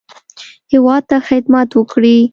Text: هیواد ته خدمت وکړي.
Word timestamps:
هیواد 0.71 1.03
ته 1.09 1.17
خدمت 1.29 1.69
وکړي. 1.73 2.17